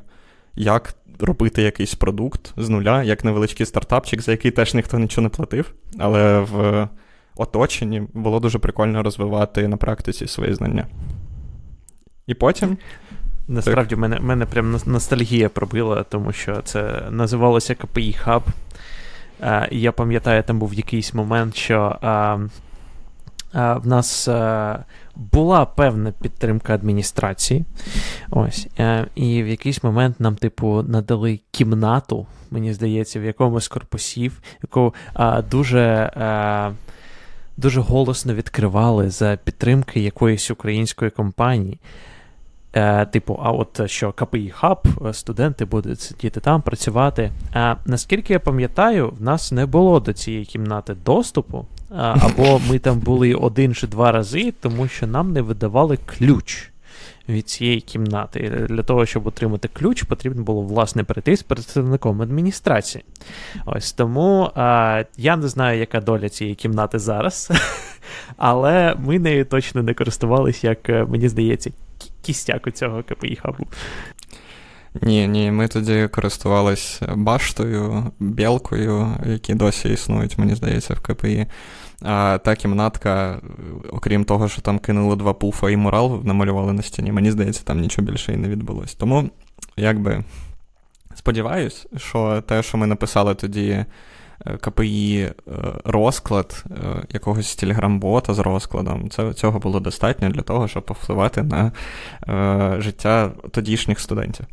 як 0.56 0.96
робити 1.20 1.62
якийсь 1.62 1.96
продукт 1.96 2.54
з 2.58 2.70
нуля, 2.70 3.04
як 3.04 3.24
невеличкий 3.24 3.66
стартапчик, 3.66 4.22
за 4.22 4.32
який 4.32 4.52
теж 4.52 4.74
ніхто 4.74 5.00
нічого 5.00 5.24
не 5.24 5.30
платив, 5.30 5.74
але 6.00 6.40
в 6.40 6.88
оточенні 7.36 8.04
було 8.14 8.40
дуже 8.40 8.60
прикольно 8.60 9.04
розвивати 9.04 9.68
на 9.68 9.78
практиці 9.78 10.28
свої 10.28 10.54
знання. 10.54 10.86
І 12.28 12.34
потім. 12.34 12.78
Насправді, 13.48 13.96
мене 13.96 14.20
мене 14.20 14.46
прям 14.46 14.80
ностальгія 14.86 15.50
пробила, 15.50 16.04
тому 16.04 16.32
що 16.32 16.62
це 16.62 17.04
називалося 17.10 17.74
KPI 17.74 18.26
Hub. 18.26 18.42
І 19.72 19.82
я 19.82 19.92
пам'ятаю, 19.92 20.44
там 20.44 20.60
був 20.60 20.74
якийсь 20.74 21.14
момент, 21.14 21.56
що 21.56 21.98
uh, 22.04 22.50
uh, 23.54 23.82
в 23.82 23.88
нас 23.88 24.30
була 25.16 25.66
певна 25.66 26.12
підтримка 26.12 26.74
адміністрації. 26.74 27.66
Ось. 28.30 28.68
І 29.16 29.44
в 29.44 29.48
якийсь 29.48 29.84
момент 29.84 30.20
нам, 30.20 30.36
типу, 30.36 30.84
надали 30.88 31.40
кімнату, 31.52 32.28
мені 32.52 32.74
здається, 32.74 33.20
в 33.20 33.24
якомусь 33.24 33.68
корпусів, 33.68 34.42
яку 34.64 34.94
дуже 35.52 36.12
дуже 37.64 37.82
голосно 37.82 38.34
відкривали 38.34 39.10
за 39.10 39.38
підтримки 39.44 40.00
якоїсь 40.00 40.52
української 40.52 41.12
компанії. 41.12 41.80
Е, 42.74 43.06
Типу, 43.06 43.40
а 43.44 43.52
от 43.52 43.90
що 43.90 44.12
КПІ 44.12 44.50
хаб, 44.50 44.88
студенти 45.12 45.66
будуть 45.66 46.02
сидіти 46.02 46.40
там, 46.40 46.62
працювати. 46.62 47.32
А 47.54 47.76
наскільки 47.86 48.34
я 48.34 48.40
пам'ятаю, 48.40 49.10
в 49.20 49.22
нас 49.22 49.52
не 49.52 49.66
було 49.66 50.00
до 50.00 50.14
цієї 50.14 50.46
кімнати 50.46 50.96
доступу, 51.06 51.66
а, 51.90 52.16
або 52.22 52.62
ми 52.70 52.80
там 52.80 53.00
були 53.00 53.34
один 53.34 53.76
чи 53.76 53.88
два 53.88 54.12
рази, 54.12 54.54
тому 54.62 54.88
що 54.88 55.08
нам 55.08 55.34
не 55.34 55.42
видавали 55.42 55.98
ключ 55.98 56.73
від 57.30 57.50
цієї 57.50 57.82
кімнати. 57.82 58.66
Для 58.70 58.84
того, 58.84 59.06
щоб 59.06 59.28
отримати 59.28 59.68
ключ, 59.68 60.04
потрібно 60.04 60.44
було 60.44 60.62
власне 60.62 61.04
перейти 61.04 61.38
з 61.38 61.44
представником 61.44 62.22
адміністрації. 62.22 63.04
Ось 63.66 63.94
тому 63.94 64.52
а, 64.56 65.04
я 65.18 65.38
не 65.38 65.48
знаю, 65.48 65.80
яка 65.80 66.02
доля 66.02 66.30
цієї 66.30 66.56
кімнати 66.56 67.00
зараз, 67.00 67.52
але 68.38 68.96
ми 69.00 69.20
нею 69.20 69.46
точно 69.46 69.84
не 69.84 69.94
користувалися, 69.94 70.68
як 70.68 70.90
е, 70.90 71.06
мені 71.06 71.30
здається, 71.30 71.72
кістяк 72.22 72.68
у 72.68 72.72
цього 72.72 73.04
КПІ 73.04 73.36
хабу. 73.36 73.68
Ні, 75.02 75.28
ні, 75.28 75.52
ми 75.52 75.68
тоді 75.68 76.08
користувалися 76.08 77.14
баштою, 77.16 78.12
білкою, 78.20 79.18
які 79.26 79.54
досі 79.54 79.90
існують, 79.90 80.38
мені 80.38 80.56
здається, 80.56 80.94
в 80.94 81.00
КПІ. 81.00 81.46
А 82.02 82.38
та 82.38 82.56
кімнатка, 82.56 83.42
окрім 83.90 84.24
того, 84.24 84.50
що 84.50 84.62
там 84.62 84.80
кинули 84.80 85.16
два 85.16 85.34
пуфа 85.34 85.70
і 85.70 85.78
мурал 85.78 86.22
намалювали 86.24 86.74
на 86.74 86.82
стіні, 86.82 87.12
мені 87.12 87.32
здається, 87.32 87.64
там 87.64 87.80
нічого 87.80 88.06
більше 88.08 88.34
і 88.34 88.38
не 88.38 88.50
відбулось. 88.50 88.96
Тому, 88.96 89.30
якби, 89.78 90.24
сподіваюсь, 91.16 91.88
що 91.98 92.42
те, 92.42 92.64
що 92.64 92.78
ми 92.78 92.88
написали 92.88 93.36
тоді 93.36 93.86
КПІ 94.62 95.20
е, 95.20 95.32
розклад 95.86 96.64
е, 96.72 97.06
якогось 97.10 97.56
телеграм-бота 97.56 98.34
з 98.34 98.40
розкладом, 98.40 99.10
цього 99.36 99.60
було 99.60 99.80
достатньо 99.80 100.30
для 100.30 100.42
того, 100.42 100.68
щоб 100.68 100.86
повпливати 100.86 101.44
на 101.44 101.72
життя 102.82 103.32
тодішніх 103.52 104.00
студентів. 104.00 104.46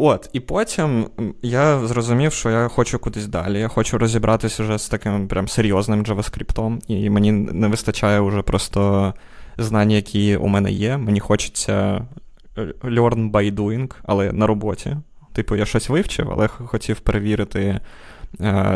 От, 0.00 0.30
і 0.32 0.40
потім 0.40 1.06
я 1.42 1.86
зрозумів, 1.86 2.32
що 2.32 2.50
я 2.50 2.68
хочу 2.68 2.98
кудись 2.98 3.26
далі. 3.26 3.58
Я 3.58 3.68
хочу 3.68 3.98
розібратися 3.98 4.62
вже 4.62 4.78
з 4.78 4.88
таким 4.88 5.28
прям 5.28 5.48
серйозним 5.48 6.04
JavaScript, 6.04 6.80
і 6.88 7.10
мені 7.10 7.32
не 7.32 7.68
вистачає 7.68 8.20
вже 8.20 8.42
просто 8.42 9.14
знань, 9.58 9.90
які 9.90 10.36
у 10.36 10.46
мене 10.46 10.72
є. 10.72 10.96
Мені 10.96 11.20
хочеться 11.20 12.06
е, 12.58 12.62
learn 12.82 13.30
by 13.30 13.54
doing, 13.54 13.94
але 14.02 14.32
на 14.32 14.46
роботі. 14.46 14.96
Типу, 15.32 15.56
я 15.56 15.66
щось 15.66 15.88
вивчив, 15.88 16.30
але 16.32 16.48
хотів 16.48 17.00
перевірити 17.00 17.60
е, 17.62 17.80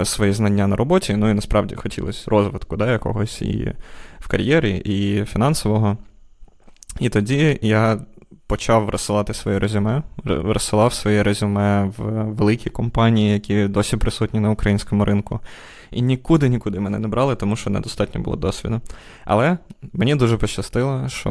свої 0.04 0.32
знання 0.32 0.66
на 0.66 0.76
роботі. 0.76 1.16
Ну 1.16 1.30
і 1.30 1.34
насправді 1.34 1.74
хотілося 1.74 2.30
розвитку 2.30 2.76
да, 2.76 2.92
якогось 2.92 3.42
і 3.42 3.72
в 4.20 4.28
кар'єрі, 4.28 4.76
і 4.76 5.24
фінансового. 5.24 5.96
І 7.00 7.08
тоді 7.08 7.58
я 7.62 7.98
почав 8.46 8.88
розсилати 8.88 9.34
своє 9.34 9.58
резюме, 9.58 10.02
розсилав 10.24 10.92
своє 10.92 11.22
резюме 11.22 11.92
в 11.98 12.24
великі 12.24 12.70
компанії, 12.70 13.32
які 13.32 13.68
досі 13.68 13.96
присутні 13.96 14.40
на 14.40 14.50
українському 14.50 15.04
ринку. 15.04 15.40
І 15.92 16.02
нікуди-нікуди 16.02 16.80
мене 16.80 16.98
не 16.98 17.08
брали, 17.08 17.36
тому 17.36 17.56
що 17.56 17.70
недостатньо 17.70 18.20
було 18.20 18.36
досвіду. 18.36 18.80
Але 19.24 19.58
мені 19.92 20.14
дуже 20.14 20.36
пощастило, 20.36 21.08
що 21.08 21.30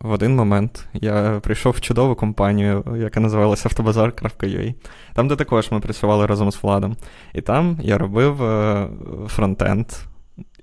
в 0.00 0.10
один 0.10 0.36
момент 0.36 0.88
я 0.94 1.40
прийшов 1.42 1.72
в 1.72 1.80
чудову 1.80 2.14
компанію, 2.14 2.84
яка 2.96 3.20
називалася 3.20 3.68
Автобазар.ua, 3.68 4.74
там, 5.14 5.28
де 5.28 5.36
також 5.36 5.70
ми 5.70 5.80
працювали 5.80 6.26
разом 6.26 6.52
з 6.52 6.62
Владом. 6.62 6.96
І 7.34 7.40
там 7.40 7.78
я 7.82 7.98
робив 7.98 8.42
е, 8.42 8.88
фронтенд, 9.26 9.86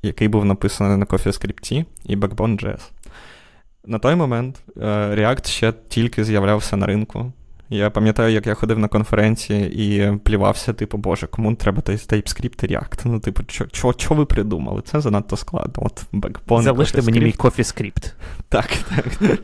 який 0.01 0.27
був 0.27 0.46
написаний 0.46 0.98
на 0.98 1.06
CoffeeScript 1.06 1.86
і 2.06 2.18
Backbone.js. 2.18 2.82
На 3.86 4.00
той 4.00 4.16
момент 4.16 4.63
е, 4.77 4.82
React 5.16 5.48
ще 5.48 5.74
тільки 5.88 6.24
з'являвся 6.24 6.77
на 6.77 6.86
ринку. 6.86 7.32
Я 7.69 7.89
пам'ятаю, 7.89 8.33
як 8.33 8.47
я 8.47 8.53
ходив 8.53 8.79
на 8.79 8.88
конференції 8.88 9.83
і 9.86 10.17
плівався, 10.17 10.74
типу, 10.74 10.97
Боже, 10.97 11.27
кому 11.27 11.55
треба 11.55 11.81
TypeScript 11.81 12.65
і 12.65 12.75
React? 12.75 13.01
Ну, 13.05 13.19
типу, 13.19 13.41
що 13.97 14.15
ви 14.15 14.25
придумали? 14.25 14.81
Це 14.81 15.01
занадто 15.01 15.38
складно. 15.38 15.74
От 15.86 16.05
Backbone, 16.13 16.62
Залиште 16.62 17.01
мені 17.01 17.19
мій 17.19 17.33
CoffeeScript. 17.33 18.13
Так, 18.50 18.69
так. 18.89 19.39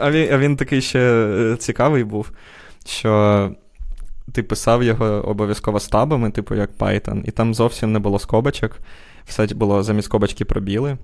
А 0.00 0.10
він, 0.10 0.32
а 0.32 0.38
він 0.38 0.56
такий 0.56 0.80
ще 0.80 1.00
е, 1.00 1.56
цікавий 1.56 2.04
був, 2.04 2.30
що 2.86 3.50
ти 4.32 4.42
писав 4.42 4.82
його 4.82 5.06
обов'язково 5.06 5.80
стабами, 5.80 6.30
типу 6.30 6.54
як 6.54 6.70
Python, 6.78 7.22
і 7.24 7.30
там 7.30 7.54
зовсім 7.54 7.92
не 7.92 7.98
було 7.98 8.18
скобочок. 8.18 8.78
Все 9.26 9.46
було 9.46 9.82
замість 9.82 10.06
скобочки 10.06 10.44
пробіли. 10.44 10.96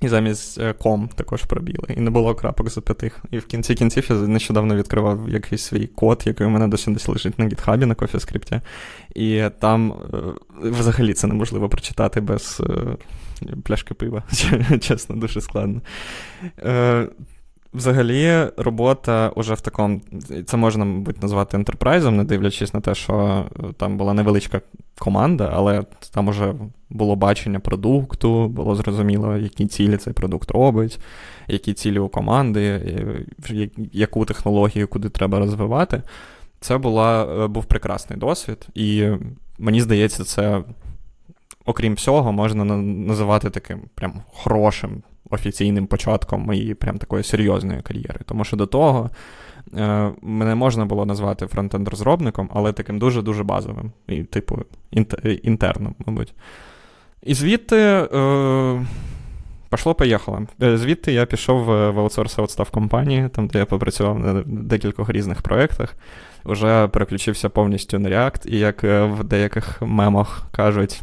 І 0.00 0.08
замість 0.08 0.60
е, 0.60 0.72
ком 0.72 1.08
також 1.14 1.44
пробіли. 1.44 1.88
І 1.96 2.00
не 2.00 2.10
було 2.10 2.34
крапок 2.34 2.70
зап'ятих. 2.70 3.24
І 3.30 3.38
в 3.38 3.46
кінці 3.46 3.74
кінців 3.74 4.06
я 4.10 4.16
нещодавно 4.16 4.76
відкривав 4.76 5.28
якийсь 5.28 5.62
свій 5.62 5.86
код, 5.86 6.22
який 6.26 6.46
у 6.46 6.50
мене 6.50 6.68
досі 6.68 6.90
десь 6.90 7.08
лежить 7.08 7.38
на 7.38 7.46
гітхабі 7.46 7.86
на 7.86 7.94
CoffeeScript. 7.94 8.60
І 9.14 9.44
там 9.60 9.92
е, 9.92 10.16
взагалі 10.70 11.14
це 11.14 11.26
неможливо 11.26 11.68
прочитати 11.68 12.20
без 12.20 12.62
е, 12.70 12.96
пляшки 13.62 13.94
пива. 13.94 14.22
Чесно, 14.80 15.16
дуже 15.16 15.40
складно. 15.40 15.80
Взагалі, 17.74 18.48
робота 18.56 19.32
уже 19.36 19.54
в 19.54 19.60
такому, 19.60 20.00
це 20.46 20.56
можна, 20.56 20.84
мабуть, 20.84 21.22
назвати 21.22 21.56
ентерпрайзом, 21.56 22.16
не 22.16 22.24
дивлячись 22.24 22.74
на 22.74 22.80
те, 22.80 22.94
що 22.94 23.44
там 23.76 23.96
була 23.96 24.14
невеличка 24.14 24.60
команда, 24.98 25.50
але 25.54 25.84
там 26.10 26.28
уже 26.28 26.54
було 26.90 27.16
бачення 27.16 27.60
продукту, 27.60 28.48
було 28.48 28.74
зрозуміло, 28.74 29.36
які 29.36 29.66
цілі 29.66 29.96
цей 29.96 30.12
продукт 30.12 30.50
робить, 30.50 30.98
які 31.48 31.72
цілі 31.72 31.98
у 31.98 32.08
команди, 32.08 32.80
яку 33.92 34.24
технологію 34.24 34.88
куди 34.88 35.08
треба 35.08 35.38
розвивати. 35.38 36.02
Це 36.60 36.78
була, 36.78 37.24
е, 37.24 37.46
був 37.46 37.64
прекрасний 37.64 38.18
досвід, 38.18 38.66
і 38.74 39.08
мені 39.58 39.80
здається, 39.80 40.24
це, 40.24 40.62
окрім 41.64 41.94
всього, 41.94 42.32
можна 42.32 42.64
називати 42.64 43.50
таким 43.50 43.80
прям 43.94 44.22
хорошим 44.32 45.02
офіційним 45.30 45.86
початком 45.86 46.42
моєї 46.42 46.74
прям 46.74 46.98
такої 46.98 47.24
серйозної 47.24 47.82
кар'єри. 47.82 48.20
Тому 48.26 48.44
що 48.44 48.56
до 48.56 48.66
того 48.66 49.10
е, 49.76 50.10
мене 50.22 50.54
можна 50.54 50.84
було 50.84 51.06
назвати 51.06 51.46
фронтенд-розробником, 51.46 52.48
але 52.52 52.72
таким 52.72 52.98
дуже-дуже 52.98 53.42
базовим, 53.42 53.92
і, 54.08 54.22
типу, 54.22 54.58
інтерном, 55.42 55.94
мабуть. 56.06 56.34
І 57.22 57.34
звідти 57.34 57.76
е, 57.76 58.86
Пішло, 59.70 59.94
поїхало. 59.94 60.42
Звідти 60.60 61.12
я 61.12 61.26
пішов 61.26 61.64
в 61.64 62.00
аутсорс 62.00 62.38
аутстав 62.38 62.70
компанії, 62.70 63.28
там, 63.28 63.46
де 63.46 63.58
я 63.58 63.66
попрацював 63.66 64.18
на 64.18 64.42
декількох 64.46 65.10
різних 65.10 65.42
проєктах. 65.42 65.94
Вже 66.44 66.88
переключився 66.88 67.48
повністю 67.48 67.98
на 67.98 68.08
React, 68.08 68.46
і 68.46 68.58
як 68.58 68.82
в 68.82 69.24
деяких 69.24 69.82
мемах 69.82 70.46
кажуть, 70.52 71.02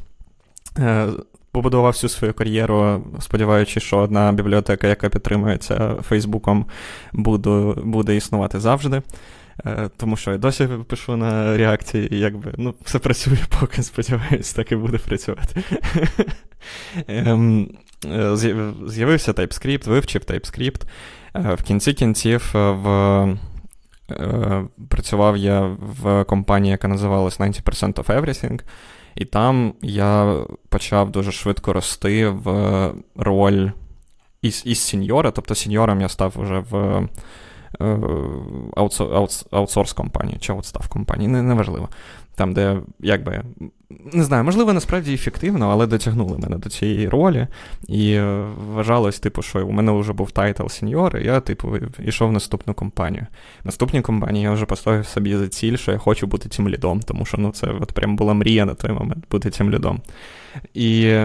побудував 1.51 1.91
всю 1.91 2.09
свою 2.09 2.33
кар'єру, 2.33 3.03
сподіваючись, 3.19 3.83
що 3.83 3.97
одна 3.97 4.31
бібліотека, 4.31 4.87
яка 4.87 5.09
підтримується 5.09 5.95
Фейсбуком, 6.01 6.65
буде, 7.13 7.73
буде 7.83 8.15
існувати 8.15 8.59
завжди. 8.59 9.01
Е, 9.65 9.89
тому 9.97 10.17
що 10.17 10.31
я 10.31 10.37
досі 10.37 10.67
пишу 10.87 11.17
на 11.17 11.57
реакції, 11.57 12.07
якби 12.11 12.53
ну, 12.57 12.75
все 12.83 12.99
працює, 12.99 13.37
поки 13.59 13.83
сподіваюся, 13.83 14.55
так 14.55 14.71
і 14.71 14.75
буде 14.75 14.97
працювати. 14.97 15.63
Ем, 17.07 17.69
е, 18.05 18.35
з'явився 18.87 19.31
TypeScript, 19.31 19.89
вивчив 19.89 20.21
TypeScript. 20.21 20.81
Е, 21.35 21.53
в 21.53 21.63
кінці 21.63 21.93
кінців 21.93 22.49
в. 22.53 23.37
Працював 24.89 25.37
я 25.37 25.61
в 26.01 26.23
компанії, 26.23 26.71
яка 26.71 26.87
називалась 26.87 27.39
90% 27.39 27.93
of 27.93 28.05
Everything, 28.05 28.61
і 29.15 29.25
там 29.25 29.73
я 29.81 30.43
почав 30.69 31.11
дуже 31.11 31.31
швидко 31.31 31.73
рости 31.73 32.29
в 32.29 32.91
роль 33.15 33.69
із 34.41 34.63
із 34.65 34.79
сеньора, 34.79 35.31
тобто 35.31 35.55
сеньором 35.55 36.01
я 36.01 36.09
став 36.09 36.33
вже 36.37 36.59
в 36.59 37.07
Е, 37.81 37.99
аутсорс 39.51 39.93
компанії 39.93 40.37
чи 40.39 40.53
аутстав 40.53 40.87
компанії, 40.87 41.27
неважливо. 41.27 41.89
Там, 42.35 42.53
де, 42.53 42.81
якби, 42.99 43.43
не 44.13 44.23
знаю, 44.23 44.43
можливо, 44.43 44.73
насправді 44.73 45.13
ефективно, 45.13 45.69
але 45.69 45.87
дотягнули 45.87 46.37
мене 46.37 46.57
до 46.57 46.69
цієї 46.69 47.09
ролі. 47.09 47.47
І 47.87 48.13
е, 48.13 48.45
вважалось, 48.73 49.19
типу, 49.19 49.41
що 49.41 49.67
у 49.67 49.71
мене 49.71 49.91
вже 49.91 50.13
був 50.13 50.31
title 50.31 50.67
senior, 50.67 51.17
і 51.17 51.25
я, 51.25 51.39
типу, 51.39 51.77
йшов 51.99 52.29
в 52.29 52.31
наступну 52.31 52.73
компанію. 52.73 53.27
В 53.63 53.65
наступній 53.65 54.01
компанії 54.01 54.43
я 54.43 54.51
вже 54.51 54.65
поставив 54.65 55.05
собі 55.05 55.35
за 55.35 55.47
ціль, 55.47 55.75
що 55.75 55.91
я 55.91 55.97
хочу 55.97 56.27
бути 56.27 56.49
цим 56.49 56.69
лідом, 56.69 56.99
тому 56.99 57.25
що 57.25 57.37
ну, 57.37 57.51
це 57.51 57.67
от 57.67 57.91
прям 57.91 58.15
була 58.15 58.33
мрія 58.33 58.65
на 58.65 58.73
той 58.73 58.91
момент 58.91 59.25
бути 59.31 59.49
цим 59.49 59.71
лідом. 59.71 60.01
І 60.73 61.17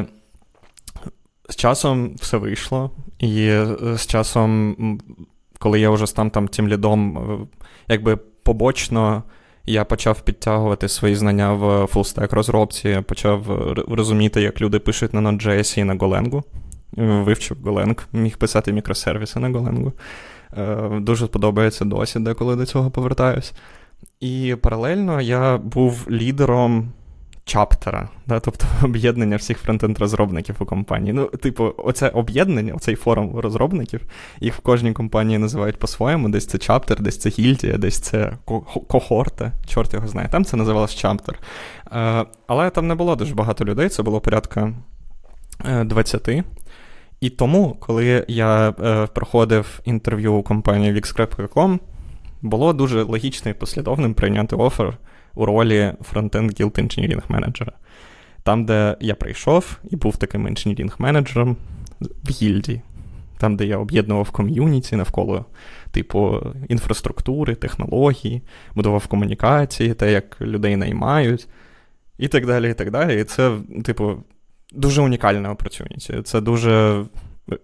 з 1.49 1.57
часом 1.57 2.15
все 2.15 2.37
вийшло, 2.37 2.91
і 3.19 3.47
е, 3.47 3.77
з 3.97 4.07
часом 4.07 4.77
коли 5.59 5.81
я 5.81 5.91
вже 5.91 6.07
став 6.07 6.31
там 6.31 6.49
тим 6.49 6.69
лідом, 6.69 7.19
е, 7.19 7.47
якби 7.89 8.17
побочно 8.17 9.23
я 9.67 9.85
почав 9.85 10.21
підтягувати 10.21 10.89
свої 10.89 11.17
знання 11.17 11.53
в 11.53 11.87
fullstack 11.87 12.33
розробці, 12.33 13.03
почав 13.07 13.63
розуміти, 13.89 14.43
як 14.43 14.61
люди 14.61 14.79
пишуть 14.79 15.15
на 15.15 15.21
Node.js 15.21 15.79
і 15.79 15.85
на 15.85 15.95
Golang. 15.95 16.43
Вивчив 16.97 17.57
Golang, 17.65 18.01
міг 18.13 18.37
писати 18.37 18.73
мікросервіси 18.73 19.41
на. 19.41 19.93
Е, 20.59 21.01
дуже 21.01 21.27
подобається 21.27 21.85
досі, 21.85 22.19
деколи 22.21 22.57
до 22.57 22.67
цього 22.67 22.91
повертаюсь. 22.91 23.53
І 24.21 24.57
паралельно 24.63 25.21
я 25.21 25.57
був 25.59 26.07
лідером 26.11 26.93
чаптера, 27.47 28.09
да, 28.27 28.41
тобто 28.41 28.67
об'єднання 28.83 29.37
всіх 29.37 29.59
фронтенд-розробників 29.67 30.55
у 30.59 30.65
компанії. 30.65 31.13
Ну, 31.13 31.27
типу, 31.27 31.75
оце 31.77 32.09
об'єднання, 32.09 32.75
оцей 32.75 32.95
форум 32.95 33.39
розробників, 33.39 34.01
їх 34.41 34.55
в 34.55 34.61
кожній 34.61 34.93
компанії 34.93 35.39
називають 35.39 35.79
по-своєму, 35.79 36.29
десь 36.29 36.47
це 36.47 36.59
чаптер, 36.59 37.01
десь 37.01 37.19
це 37.19 37.29
гільдія, 37.29 37.79
десь 37.79 37.99
це 37.99 38.33
кохорта, 38.89 39.53
чорт 39.67 39.95
його 39.95 40.09
знає. 40.09 40.29
Там 40.29 40.45
це 40.45 40.57
називалось 40.57 40.95
чаптер. 40.95 41.39
Е, 41.93 42.25
але 42.47 42.71
там 42.71 42.87
не 42.87 42.95
було 42.95 43.17
дуже 43.17 43.35
багато 43.35 43.65
людей, 43.65 43.89
це 43.89 44.03
було 44.03 44.21
порядка 44.21 44.73
20. 45.85 46.29
Е, 46.29 46.45
і 47.21 47.31
тому, 47.31 47.77
коли 47.81 48.25
я 48.29 48.69
е, 48.69 49.07
проходив 49.07 49.81
інтерв'ю 49.85 50.35
у 50.35 50.43
компанії 50.43 50.95
Wixcrap.com, 50.95 51.79
було 52.43 52.73
дуже 52.73 53.03
логічно 53.03 53.51
і 53.51 53.55
послідовним 53.55 54.15
прийняти 54.15 54.57
офер 54.57 54.99
у 55.37 55.47
ролі 55.47 55.93
фронтенд 56.03 56.51
Guild 56.51 56.81
Engineering 56.81 57.23
менеджера. 57.29 57.73
Там, 58.43 58.65
де 58.65 58.97
я 59.01 59.15
прийшов 59.15 59.79
і 59.91 59.97
був 59.97 60.17
таким 60.17 60.49
інженірінг-менеджером 60.49 61.57
в 62.01 62.31
гільдії, 62.31 62.83
там, 63.39 63.57
де 63.57 63.67
я 63.67 63.79
об'єднував 63.79 64.31
ком'юніті 64.31 64.97
навколо 64.97 65.45
типу 65.91 66.41
інфраструктури, 66.69 67.55
технології, 67.55 68.43
будував 68.75 69.07
комунікації, 69.07 69.95
те, 69.95 70.13
як 70.13 70.41
людей 70.41 70.77
наймають, 70.77 71.49
і 72.19 72.29
так 72.29 72.47
далі. 72.47 72.71
І 72.71 72.75
так 72.75 72.91
далі. 72.91 73.21
І 73.21 73.25
це, 73.25 73.59
типу, 73.85 74.17
дуже 74.73 75.03
унікальна 75.03 75.51
опрацювання. 75.51 76.23
Це 76.25 76.41
дуже 76.41 77.05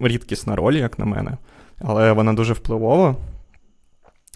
рідкісна 0.00 0.56
роль, 0.56 0.74
як 0.74 0.98
на 0.98 1.04
мене, 1.04 1.37
але 1.78 2.12
вона 2.12 2.32
дуже 2.32 2.52
впливова. 2.52 3.16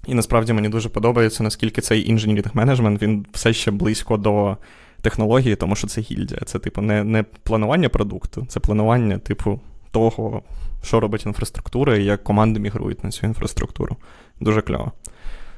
І 0.06 0.14
насправді 0.14 0.52
мені 0.52 0.68
дуже 0.68 0.88
подобається, 0.88 1.42
наскільки 1.42 1.80
цей 1.80 2.10
інженірінг 2.10 2.50
менеджмент 2.54 3.02
він 3.02 3.26
все 3.32 3.52
ще 3.52 3.70
близько 3.70 4.16
до 4.16 4.56
технології, 5.02 5.56
тому 5.56 5.76
що 5.76 5.86
це 5.86 6.00
гільдія. 6.00 6.40
Це, 6.44 6.58
типу, 6.58 6.80
не 6.80 7.04
не 7.04 7.22
планування 7.22 7.88
продукту, 7.88 8.46
це 8.48 8.60
планування, 8.60 9.18
типу, 9.18 9.60
того, 9.90 10.42
що 10.82 11.00
робить 11.00 11.26
інфраструктура 11.26 11.96
і 11.96 12.04
як 12.04 12.24
команди 12.24 12.60
мігрують 12.60 13.04
на 13.04 13.10
цю 13.10 13.26
інфраструктуру. 13.26 13.96
Дуже 14.40 14.62
кльово. 14.62 14.92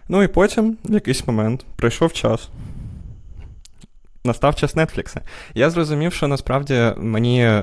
Ну 0.09 0.23
і 0.23 0.29
потім, 0.29 0.77
в 0.85 0.95
якийсь 0.95 1.27
момент, 1.27 1.65
прийшов 1.77 2.13
час. 2.13 2.49
Настав 4.25 4.55
час 4.55 4.77
Нетфлікса. 4.77 5.21
Я 5.55 5.71
зрозумів, 5.71 6.13
що 6.13 6.29
насправді 6.29 6.93
мені 6.97 7.63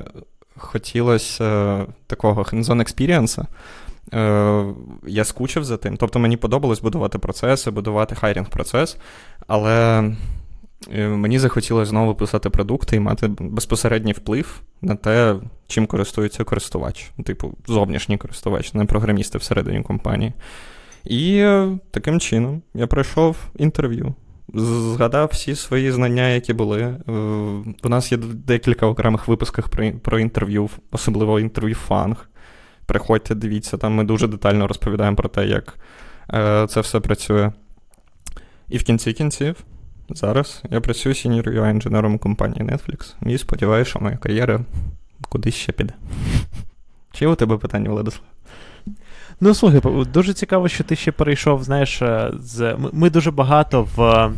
хотілося 0.56 1.44
е, 1.44 1.86
такого 2.06 2.42
hands-on 2.42 2.76
experience, 2.76 3.42
Е, 3.42 3.46
я 5.06 5.24
скучив 5.24 5.64
за 5.64 5.76
тим. 5.76 5.96
Тобто 5.96 6.18
мені 6.18 6.36
подобалось 6.36 6.80
будувати 6.80 7.18
процеси, 7.18 7.70
будувати 7.70 8.14
хайрінг-процес, 8.14 8.96
але 9.46 10.04
е, 10.92 11.08
мені 11.08 11.38
захотілося 11.38 11.90
знову 11.90 12.14
писати 12.14 12.50
продукти 12.50 12.96
і 12.96 13.00
мати 13.00 13.28
безпосередній 13.38 14.12
вплив 14.12 14.60
на 14.82 14.94
те, 14.94 15.36
чим 15.66 15.86
користується 15.86 16.44
користувач. 16.44 17.10
Типу, 17.24 17.54
зовнішній 17.66 18.18
користувач, 18.18 18.74
не 18.74 18.84
програмісти 18.84 19.38
всередині 19.38 19.82
компанії. 19.82 20.32
І 21.04 21.36
е, 21.36 21.78
таким 21.90 22.20
чином 22.20 22.62
я 22.74 22.86
пройшов 22.86 23.36
інтерв'ю. 23.58 24.14
Згадав 24.54 25.28
всі 25.32 25.54
свої 25.54 25.92
знання, 25.92 26.28
які 26.28 26.52
були. 26.52 26.96
У 27.84 27.88
нас 27.88 28.12
є 28.12 28.18
декілька 28.18 28.86
окремих 28.86 29.28
випусків 29.28 29.64
про 30.02 30.18
інтерв'ю, 30.18 30.70
особливо 30.90 31.40
інтерв'ю 31.40 31.74
фанг. 31.74 32.28
Приходьте, 32.86 33.34
дивіться, 33.34 33.76
там 33.76 33.94
ми 33.94 34.04
дуже 34.04 34.28
детально 34.28 34.66
розповідаємо 34.66 35.16
про 35.16 35.28
те, 35.28 35.46
як 35.46 35.78
е, 36.34 36.66
це 36.68 36.80
все 36.80 37.00
працює. 37.00 37.52
І 38.68 38.78
в 38.78 38.82
кінці 38.82 39.12
кінців, 39.12 39.56
зараз 40.10 40.62
я 40.70 40.80
працюю 40.80 41.14
senior 41.14 41.48
UI 41.48 41.70
інженером 41.70 42.18
компанії 42.18 42.64
Netflix 42.64 43.14
і 43.26 43.38
сподіваюся, 43.38 43.90
що 43.90 44.00
моя 44.00 44.16
кар'єра 44.16 44.60
кудись 45.28 45.54
ще 45.54 45.72
піде. 45.72 45.94
Чи 47.12 47.26
у 47.26 47.34
тебе 47.34 47.56
питання, 47.56 47.90
Владислав? 47.90 48.24
Ну, 49.40 49.54
слухай, 49.54 49.80
дуже 50.12 50.34
цікаво, 50.34 50.68
що 50.68 50.84
ти 50.84 50.96
ще 50.96 51.12
перейшов, 51.12 51.64
знаєш, 51.64 52.02
е, 52.02 52.32
з. 52.40 52.76
Ми 52.92 53.10
дуже 53.10 53.30
багато 53.30 53.88
в 53.96 54.30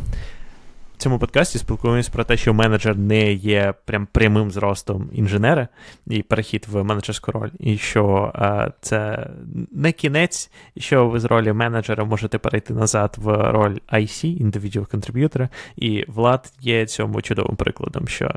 цьому 0.99 1.19
подкасті 1.19 1.57
спілкуємося 1.57 2.11
про 2.11 2.23
те, 2.23 2.37
що 2.37 2.53
менеджер 2.53 2.97
не 2.97 3.33
є 3.33 3.73
прям 3.85 4.07
прямим 4.11 4.51
зростом 4.51 5.09
інженера 5.13 5.67
і 6.07 6.21
перехід 6.21 6.65
в 6.71 6.83
менеджерську 6.83 7.31
роль, 7.31 7.49
і 7.59 7.77
що 7.77 8.31
а, 8.35 8.69
це 8.81 9.29
не 9.71 9.91
кінець, 9.91 10.51
що 10.77 11.07
ви 11.07 11.19
з 11.19 11.25
ролі 11.25 11.53
менеджера 11.53 12.03
можете 12.03 12.37
перейти 12.37 12.73
назад 12.73 13.15
в 13.17 13.51
роль 13.51 13.77
IC, 13.93 14.43
Individual 14.43 14.95
Contributor, 14.95 15.47
і 15.75 16.05
Влад 16.07 16.53
є 16.61 16.85
цьому 16.85 17.21
чудовим 17.21 17.55
прикладом. 17.55 18.07
що 18.07 18.31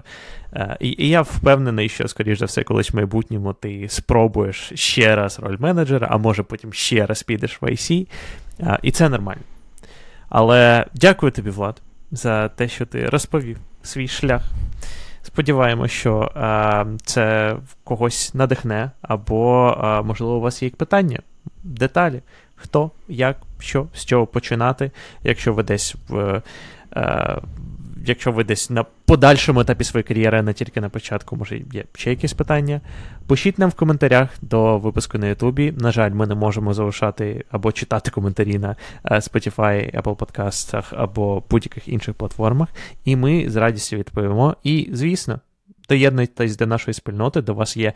а, 0.53 0.77
і, 0.81 1.09
я 1.09 1.22
впевнений, 1.22 1.88
що, 1.88 2.09
скоріш 2.09 2.38
за 2.38 2.44
все, 2.44 2.62
колись 2.62 2.90
в 2.90 2.96
майбутньому 2.96 3.53
ти 3.53 3.88
спробуєш 3.88 4.72
ще 4.75 5.16
раз 5.16 5.38
роль 5.38 5.57
менеджера, 5.59 6.09
а 6.11 6.16
може 6.16 6.42
потім 6.42 6.72
ще 6.72 7.07
раз 7.07 7.22
підеш 7.22 7.62
в 7.62 7.64
IC, 7.64 8.09
а, 8.61 8.79
і 8.83 8.90
це 8.90 9.09
нормально. 9.09 9.42
Але 10.29 10.87
дякую 10.94 11.33
тобі, 11.33 11.51
Влад 11.51 11.83
за 12.12 12.48
те, 12.48 12.68
що 12.68 12.87
ти 12.87 13.09
розповів 13.09 13.59
свій 13.83 14.09
шлях. 14.09 14.42
Сподіваємося, 15.22 15.94
що 15.94 16.33
а, 16.35 16.85
це 17.05 17.57
когось 17.85 18.35
надихне, 18.35 18.90
або, 19.03 19.77
а, 19.81 20.03
можливо, 20.03 20.37
у 20.37 20.40
вас 20.40 20.62
є 20.62 20.70
питання, 20.70 21.18
деталі, 21.62 22.20
хто, 22.55 22.90
як, 23.09 23.37
що, 23.59 23.87
з 23.94 24.05
чого 24.05 24.27
починати, 24.27 24.90
якщо 25.22 25.55
ви 25.55 25.62
десь 25.62 25.94
в. 26.09 26.42
А, 26.90 27.38
якщо 28.06 28.32
ви 28.32 28.44
десь 28.44 28.70
на 28.70 28.84
подальшому 29.04 29.60
етапі 29.60 29.84
своєї 29.84 30.04
кар'єри, 30.04 30.38
а 30.38 30.42
не 30.42 30.52
тільки 30.52 30.80
на 30.80 30.88
початку, 30.88 31.36
може, 31.36 31.62
є 31.72 31.84
ще 31.94 32.10
якісь 32.10 32.32
питання. 32.32 32.80
Пишіть 33.26 33.58
нам 33.58 33.70
в 33.70 33.74
коментарях 33.74 34.28
до 34.42 34.78
випуску 34.78 35.18
на 35.18 35.26
Ютубі. 35.26 35.72
На 35.72 35.92
жаль, 35.92 36.10
ми 36.10 36.26
не 36.26 36.34
можемо 36.34 36.74
залишати 36.74 37.44
або 37.50 37.72
читати 37.72 38.10
коментарі 38.10 38.58
на 38.58 38.76
е, 39.04 39.14
Spotify, 39.14 40.02
Apple 40.02 40.16
подкастах 40.16 40.92
або 40.96 41.42
будь-яких 41.50 41.88
інших 41.88 42.14
платформах. 42.14 42.68
І 43.04 43.16
ми 43.16 43.50
з 43.50 43.56
радістю 43.56 43.96
відповімо. 43.96 44.56
І, 44.62 44.88
звісно, 44.92 45.40
доєднуйтесь 45.88 46.56
до 46.56 46.66
нашої 46.66 46.94
спільноти, 46.94 47.42
до 47.42 47.54
вас 47.54 47.76
є. 47.76 47.92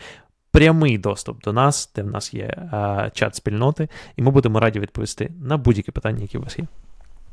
Прямий 0.51 0.99
доступ 0.99 1.43
до 1.43 1.53
нас, 1.53 1.93
де 1.97 2.03
в 2.03 2.07
нас 2.07 2.35
є 2.35 2.69
а, 2.73 3.11
чат 3.15 3.35
спільноти, 3.35 3.89
і 4.17 4.23
ми 4.23 4.31
будемо 4.31 4.61
раді 4.61 4.81
відповісти 4.81 5.31
на 5.43 5.57
будь-які 5.57 5.91
питання, 5.91 6.23
які 6.23 6.39
у 6.39 6.43
вас 6.43 6.59
є. 6.59 6.65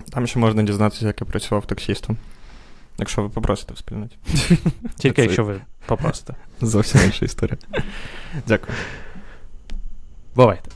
Там 0.10 0.28
ще 0.28 0.40
можна 0.40 0.64
дізнатися, 0.64 1.08
як 1.08 1.22
я 1.22 1.28
працював 1.28 1.66
таксістом. 1.66 2.18
Якщо 2.98 3.22
ви 3.22 3.30
попросите 3.30 3.74
в 3.74 3.78
спільноті. 3.78 4.18
Тільки 4.98 5.22
якщо 5.22 5.44
ви 5.44 5.62
попросите. 5.86 6.34
Зовсім 6.62 7.02
інша 7.06 7.26
історія. 7.26 7.58
Дякую. 8.48 8.78
Бувайте. 10.36 10.72